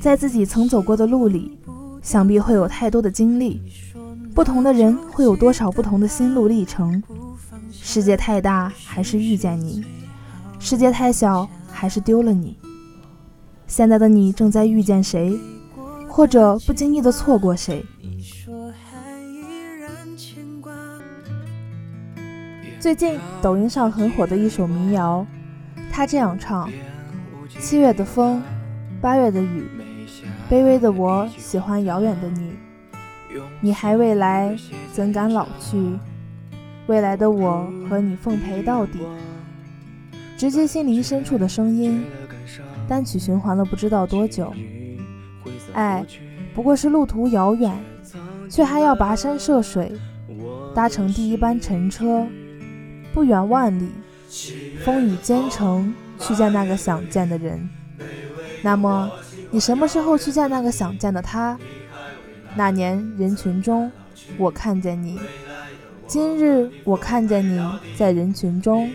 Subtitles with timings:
[0.00, 1.58] 在自己曾走过的路里，
[2.02, 3.60] 想必会有太多的经历。
[4.34, 7.02] 不同的人会有多少不同的心路历程？
[7.72, 9.82] 世界太大，还是遇见你；
[10.60, 12.56] 世界太小，还是丢了你。
[13.66, 15.36] 现在的你正在遇见谁，
[16.08, 17.84] 或者不经意的错过谁？
[22.78, 25.26] 最近抖音上很火的一首民谣，
[25.90, 26.70] 他这样唱：
[27.58, 28.40] 七月的风，
[29.00, 29.64] 八月的雨，
[30.50, 32.52] 卑微的我喜欢遥远的你。
[33.60, 34.56] 你还未来，
[34.92, 35.76] 怎敢老去？
[36.86, 39.00] 未来的我和你奉陪到底。
[40.38, 42.02] 直接心灵深处的声音，
[42.88, 44.54] 单曲循环了不知道多久。
[45.74, 46.04] 爱
[46.54, 47.76] 不过是路途遥远，
[48.48, 49.92] 却还要跋山涉水，
[50.74, 52.26] 搭乘第一班乘车。
[53.12, 53.90] 不远万里，
[54.82, 57.68] 风雨兼程去见那个想见的人。
[58.62, 59.10] 那么，
[59.50, 61.58] 你什么时候去见那个想见的他？
[62.54, 63.90] 那年人群中，
[64.36, 65.16] 我看见你；
[66.06, 67.58] 今日我看见你
[67.96, 68.90] 在人群中。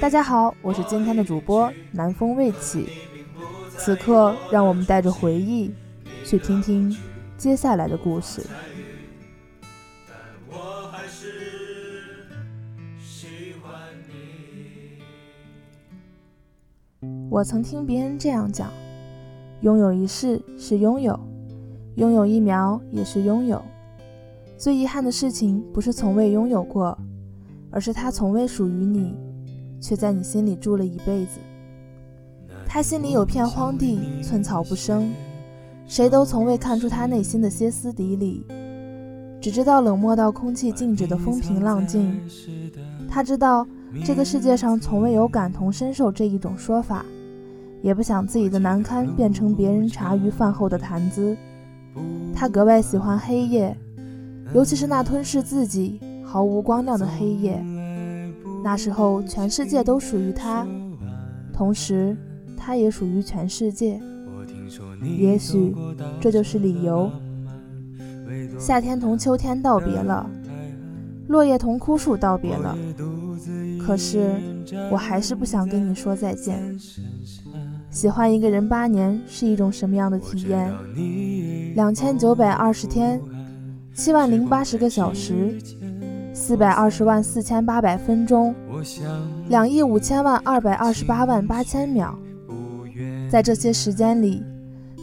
[0.00, 2.88] 大家好，我是今天的主播南风未起。
[3.78, 5.72] 此刻，让我们带着回忆，
[6.26, 6.94] 去听听
[7.38, 8.42] 接下来的故事。
[17.30, 18.70] 我曾听别人这样讲：
[19.60, 21.18] 拥有一世是拥有，
[21.96, 23.60] 拥有一秒也是拥有。
[24.56, 26.96] 最遗憾的事情不是从未拥有过，
[27.70, 29.14] 而是它从未属于你，
[29.80, 31.40] 却在你心里住了一辈子。
[32.66, 35.12] 他心里有片荒地，寸草不生，
[35.86, 38.44] 谁都从未看出他内心的歇斯底里，
[39.40, 42.20] 只知道冷漠到空气静止的风平浪静。
[43.08, 43.66] 他知道
[44.04, 47.04] 这个世界上从未有感同身受这一种说法。
[47.84, 51.36] 也不想自己的难堪变成别人茶余饭后的谈资。
[52.34, 53.76] 他格外喜欢黑夜，
[54.54, 57.62] 尤其是那吞噬自己、毫无光亮的黑夜。
[58.64, 60.66] 那时候，全世界都属于他，
[61.52, 62.16] 同时，
[62.56, 64.00] 他也属于全世界。
[65.18, 65.76] 也许，
[66.18, 67.10] 这就是理由。
[68.58, 70.26] 夏天同秋天道别了，
[71.28, 72.74] 落叶同枯树道别了。
[73.78, 74.32] 可是，
[74.90, 76.74] 我还是不想跟你说再见。
[77.94, 80.74] 喜欢一个人八年是一种什么样的体验？
[81.76, 83.22] 两千九百二十天，
[83.94, 85.56] 七万零八十个小时，
[86.34, 88.52] 四百二十万四千八百分钟，
[89.48, 92.18] 两亿五千万二百二十八万八千秒。
[93.30, 94.42] 在这些时间里，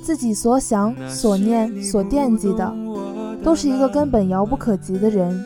[0.03, 2.75] 自己所想、所念、所惦记的，
[3.41, 5.41] 都是一个根本遥不可及的人。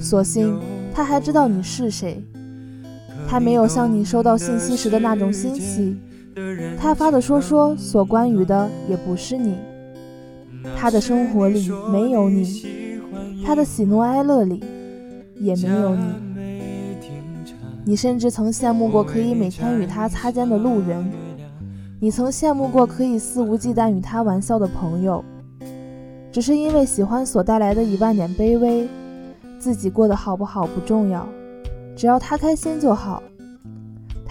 [0.00, 0.58] 所幸
[0.92, 2.20] 他还知道你是谁，
[3.28, 5.96] 他没有像你收到信息时的那种欣喜。
[6.78, 9.56] 他发的说说所关于的也不是你，
[10.76, 12.44] 他的生活里没有你，
[13.44, 14.62] 他的喜怒哀乐里
[15.36, 16.02] 也没有你。
[17.84, 21.10] 你甚至曾羡慕过可以每天与他擦肩的路人，
[21.98, 25.24] 你曾羡慕过可以肆无忌惮与他玩笑的朋友，
[26.30, 28.86] 只是因为喜欢所带来的一万点卑微，
[29.58, 31.26] 自己过得好不好不重要，
[31.96, 33.22] 只要他开心就好。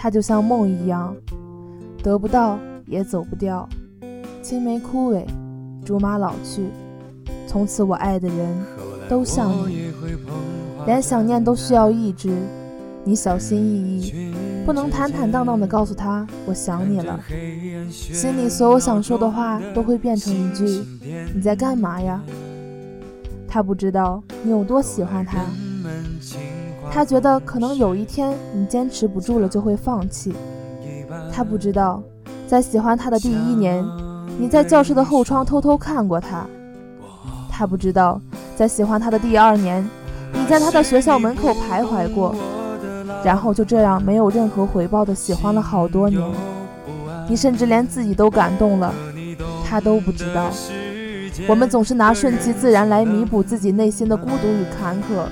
[0.00, 1.12] 他就像梦一样。
[2.02, 3.68] 得不到也走不掉，
[4.42, 5.24] 青梅枯萎，
[5.84, 6.68] 竹马老去，
[7.46, 8.56] 从此我爱的人
[9.08, 9.90] 都像你，
[10.86, 12.30] 连想念都需要抑制。
[13.04, 14.34] 你小心翼翼，
[14.66, 17.18] 不能坦坦荡荡地告诉他我想你了，
[17.90, 20.84] 心里所有想说的话都会变成一句
[21.34, 22.22] 你在干嘛呀？
[23.46, 25.38] 他不知道你有多喜欢他，
[26.90, 30.34] 他觉得可能有一天你坚持不住了就会放弃。
[31.38, 32.02] 他不知道，
[32.48, 33.86] 在喜欢他的第一年，
[34.40, 36.44] 你在教室的后窗偷偷看过他。
[37.48, 38.20] 他不知道，
[38.56, 39.88] 在喜欢他的第二年，
[40.32, 42.34] 你在他的学校门口徘徊过，
[43.22, 46.20] 然后就这样没有任何回报的喜欢了好多年。
[47.28, 48.92] 你甚至连自己都感动了，
[49.64, 50.50] 他都不知道。
[51.48, 55.28] 我们总是拿顺其自然来弥补自己内心的孤独与坎坷，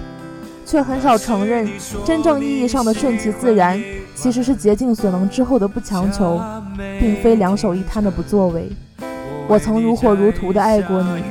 [0.66, 1.66] 却很少承认
[2.04, 3.80] 真正意义上的顺其自然。
[4.14, 6.40] 其实是竭尽所能之后的不强求，
[6.98, 8.70] 并非两手一摊的不作为。
[9.46, 11.22] 我曾如火如荼的爱过你，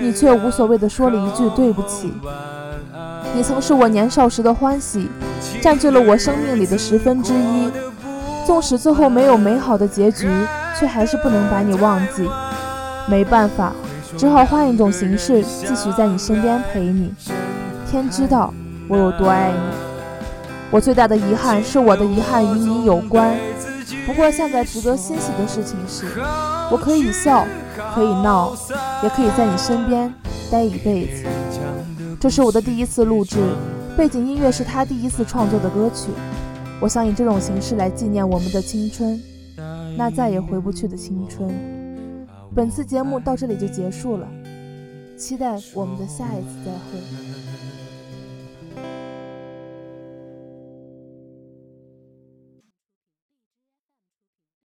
[0.00, 2.12] 你却无所谓的说了一句对不起。
[3.34, 5.08] 你曾是我年少时的欢喜，
[5.60, 7.70] 占据了我生命里的十分之一。
[8.46, 10.28] 纵使最后没有美好的结局，
[10.78, 12.28] 却还是不能把你忘记。
[13.08, 13.72] 没办法，
[14.18, 17.10] 只好换一种形式继续在你身边陪你。
[17.90, 18.52] 天知道
[18.88, 19.58] 我有多爱你。
[20.70, 23.36] 我最大的遗憾是我的遗憾与你有关，
[24.06, 26.06] 不过现在值得欣喜的事情是，
[26.70, 27.46] 我可以笑，
[27.94, 28.56] 可以闹，
[29.02, 30.12] 也可以在你身边
[30.50, 31.24] 待一辈子。
[32.18, 33.38] 这是我的第一次录制，
[33.96, 36.10] 背景音乐是他第一次创作的歌曲。
[36.80, 39.20] 我想以这种形式来纪念我们的青春，
[39.96, 41.48] 那再也回不去的青春。
[42.52, 44.26] 本次节目到这里就结束了，
[45.16, 47.43] 期待我们的下一次再会。